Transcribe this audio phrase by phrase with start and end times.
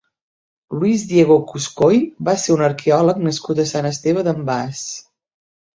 [0.77, 2.01] Luis Diego Cuscoy
[2.31, 4.87] va ser un arqueòleg nascut a Sant Esteve d'en Bas.